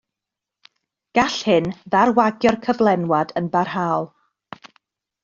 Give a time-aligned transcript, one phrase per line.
[1.17, 4.09] Gall hyn ddarwagio'r cyflenwad yn barhaol.